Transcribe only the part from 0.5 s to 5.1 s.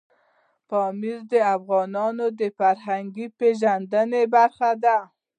پامیر د افغانانو د فرهنګي پیژندنې برخه ده.